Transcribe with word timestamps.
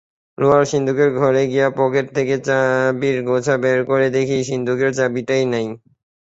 লোহার 0.37 0.63
সিন্দুকের 0.71 1.09
ঘরে 1.19 1.43
গিয়ে 1.51 1.67
পকেট 1.79 2.05
থেকে 2.17 2.35
চাবির 2.47 3.17
গোছা 3.27 3.55
বের 3.63 3.79
করে 3.89 4.07
দেখি 4.15 4.37
সিন্দুকের 4.49 4.91
চাবিটাই 4.97 5.43
নেই। 5.53 5.67